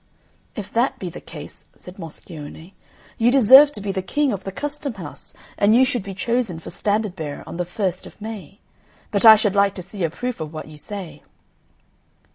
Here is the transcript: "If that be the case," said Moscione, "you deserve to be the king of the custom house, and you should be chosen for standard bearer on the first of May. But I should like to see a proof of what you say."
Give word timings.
"If 0.55 0.73
that 0.73 0.97
be 0.97 1.09
the 1.11 1.21
case," 1.21 1.67
said 1.75 1.99
Moscione, 1.99 2.73
"you 3.19 3.31
deserve 3.31 3.71
to 3.73 3.81
be 3.81 3.91
the 3.91 4.01
king 4.01 4.33
of 4.33 4.45
the 4.45 4.51
custom 4.51 4.95
house, 4.95 5.35
and 5.59 5.75
you 5.75 5.85
should 5.85 6.01
be 6.01 6.15
chosen 6.15 6.57
for 6.57 6.71
standard 6.71 7.15
bearer 7.15 7.43
on 7.45 7.57
the 7.57 7.65
first 7.65 8.07
of 8.07 8.19
May. 8.19 8.57
But 9.11 9.25
I 9.27 9.35
should 9.35 9.53
like 9.53 9.75
to 9.75 9.83
see 9.83 10.03
a 10.03 10.09
proof 10.09 10.41
of 10.41 10.51
what 10.51 10.67
you 10.67 10.77
say." 10.79 11.21